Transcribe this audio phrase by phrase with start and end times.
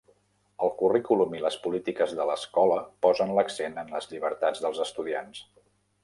[0.67, 5.43] El currículum i les polítiques de l'escola posen l'accent en les llibertats dels estudiants.